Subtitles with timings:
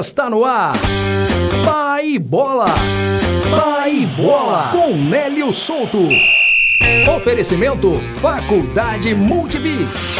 [0.00, 0.74] Está no ar.
[1.64, 2.66] Pai Bola.
[3.48, 4.72] Pai Bola.
[4.72, 6.08] Com Nélio Souto.
[7.16, 10.16] Oferecimento Faculdade Multibix.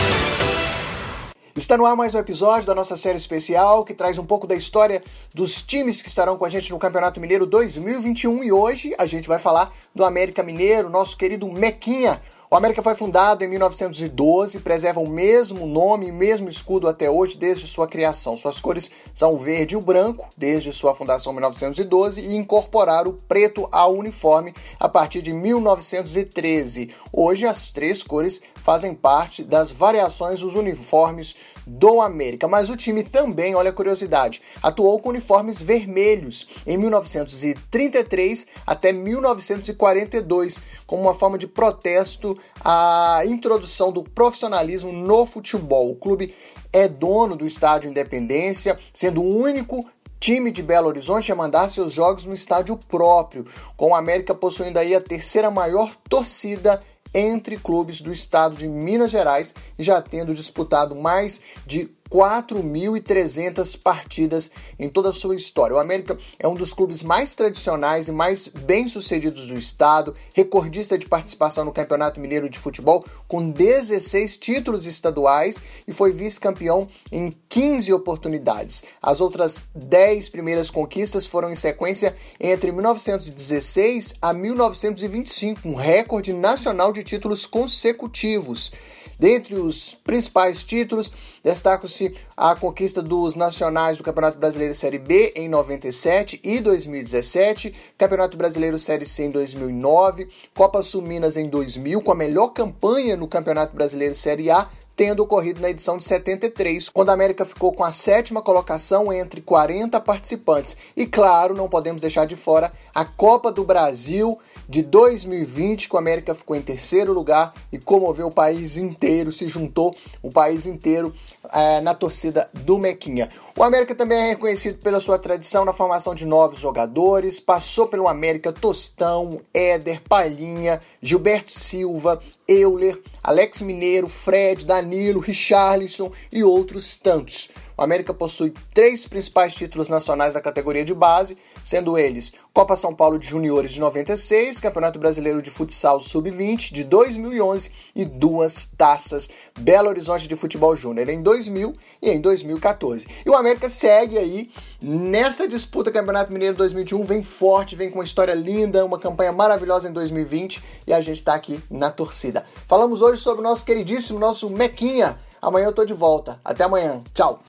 [1.56, 4.54] Está no ar mais um episódio da nossa série especial que traz um pouco da
[4.54, 5.02] história
[5.34, 9.26] dos times que estarão com a gente no Campeonato Mineiro 2021 e hoje a gente
[9.26, 12.20] vai falar do América Mineiro, nosso querido Mequinha,
[12.54, 17.36] o América foi fundado em 1912, preserva o mesmo nome e mesmo escudo até hoje
[17.36, 18.36] desde sua criação.
[18.36, 23.10] Suas cores são o verde e o branco desde sua fundação em 1912 e incorporaram
[23.10, 26.94] o preto ao uniforme a partir de 1913.
[27.12, 31.34] Hoje as três cores fazem parte das variações dos uniformes
[31.66, 32.46] do América.
[32.48, 40.62] Mas o time também, olha a curiosidade, atuou com uniformes vermelhos em 1933 até 1942,
[40.86, 45.90] como uma forma de protesto à introdução do profissionalismo no futebol.
[45.90, 46.34] O clube
[46.72, 49.84] é dono do Estádio Independência, sendo o único
[50.18, 54.78] time de Belo Horizonte a mandar seus jogos no estádio próprio, com o América possuindo
[54.78, 56.80] aí a terceira maior torcida
[57.12, 64.48] entre clubes do estado de Minas Gerais, já tendo disputado mais de 4.300 partidas
[64.78, 65.74] em toda a sua história.
[65.74, 71.08] O América é um dos clubes mais tradicionais e mais bem-sucedidos do estado, recordista de
[71.08, 77.92] participação no Campeonato Mineiro de Futebol, com 16 títulos estaduais e foi vice-campeão em 15
[77.92, 78.84] oportunidades.
[79.02, 86.92] As outras 10 primeiras conquistas foram em sequência entre 1916 a 1925, um recorde nacional
[86.92, 88.70] de títulos consecutivos.
[89.18, 91.10] Dentre os principais títulos,
[91.42, 98.36] destacam-se a conquista dos nacionais do Campeonato Brasileiro Série B em 97 e 2017, Campeonato
[98.36, 103.28] Brasileiro Série C em 2009, Copa Sul Minas em 2000, com a melhor campanha no
[103.28, 107.84] Campeonato Brasileiro Série A, tendo ocorrido na edição de 73, quando a América ficou com
[107.84, 110.76] a sétima colocação entre 40 participantes.
[110.96, 115.98] E claro, não podemos deixar de fora a Copa do Brasil de 2020, que o
[115.98, 121.14] América ficou em terceiro lugar e comoveu o país inteiro, se juntou o país inteiro
[121.52, 123.28] é, na torcida do Mequinha.
[123.56, 128.08] O América também é reconhecido pela sua tradição na formação de novos jogadores, passou pelo
[128.08, 137.50] América Tostão, Éder, Palhinha, Gilberto Silva, Euler, Alex Mineiro, Fred, Danilo, Richarlison e outros tantos.
[137.76, 142.94] O América possui três principais títulos nacionais da categoria de base, sendo eles Copa São
[142.94, 149.28] Paulo de Juniores de 96, Campeonato Brasileiro de Futsal Sub-20 de 2011 e duas taças
[149.58, 153.08] Belo Horizonte de Futebol Júnior em 2000 e em 2014.
[153.26, 158.04] E o América segue aí nessa disputa Campeonato Mineiro 2021, vem forte, vem com uma
[158.04, 162.46] história linda, uma campanha maravilhosa em 2020 e a gente está aqui na torcida.
[162.68, 165.18] Falamos hoje sobre o nosso queridíssimo, nosso Mequinha.
[165.42, 166.40] Amanhã eu tô de volta.
[166.44, 167.02] Até amanhã.
[167.12, 167.40] Tchau.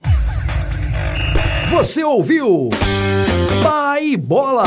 [1.75, 2.69] Você ouviu?
[3.61, 4.63] Pai Bola.